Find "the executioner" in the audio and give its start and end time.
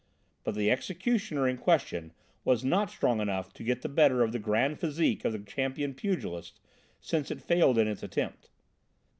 0.55-1.47